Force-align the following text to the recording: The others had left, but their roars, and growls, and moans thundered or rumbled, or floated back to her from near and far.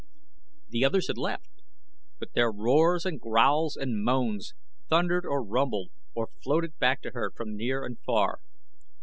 The 0.69 0.83
others 0.83 1.05
had 1.09 1.19
left, 1.19 1.61
but 2.17 2.33
their 2.33 2.51
roars, 2.51 3.05
and 3.05 3.21
growls, 3.21 3.75
and 3.77 4.03
moans 4.03 4.53
thundered 4.89 5.27
or 5.27 5.45
rumbled, 5.45 5.91
or 6.15 6.29
floated 6.41 6.79
back 6.79 7.03
to 7.03 7.11
her 7.11 7.29
from 7.29 7.55
near 7.55 7.85
and 7.85 7.99
far. 8.01 8.39